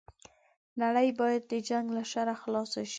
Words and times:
نړۍ 0.81 1.09
بايد 1.19 1.43
د 1.51 1.53
جنګ 1.69 1.85
له 1.97 2.03
شره 2.11 2.33
خلاصه 2.41 2.81
شي 2.87 2.89